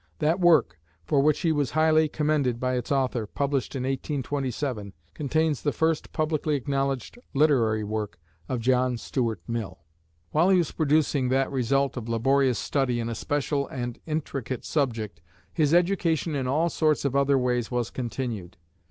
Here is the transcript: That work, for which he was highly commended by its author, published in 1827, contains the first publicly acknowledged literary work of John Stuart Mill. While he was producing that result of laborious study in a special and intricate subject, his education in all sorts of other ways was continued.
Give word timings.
That 0.17 0.39
work, 0.39 0.79
for 1.05 1.21
which 1.21 1.41
he 1.41 1.51
was 1.51 1.69
highly 1.69 2.09
commended 2.09 2.59
by 2.59 2.75
its 2.75 2.91
author, 2.91 3.27
published 3.27 3.75
in 3.75 3.83
1827, 3.83 4.93
contains 5.13 5.61
the 5.61 5.71
first 5.71 6.11
publicly 6.11 6.55
acknowledged 6.55 7.19
literary 7.35 7.83
work 7.83 8.17
of 8.49 8.61
John 8.61 8.97
Stuart 8.97 9.41
Mill. 9.47 9.77
While 10.31 10.49
he 10.49 10.57
was 10.57 10.71
producing 10.71 11.29
that 11.29 11.51
result 11.51 11.97
of 11.97 12.09
laborious 12.09 12.57
study 12.57 12.99
in 12.99 13.09
a 13.09 13.13
special 13.13 13.67
and 13.67 13.99
intricate 14.07 14.65
subject, 14.65 15.21
his 15.53 15.71
education 15.71 16.33
in 16.33 16.47
all 16.47 16.69
sorts 16.69 17.05
of 17.05 17.15
other 17.15 17.37
ways 17.37 17.69
was 17.69 17.91
continued. 17.91 18.57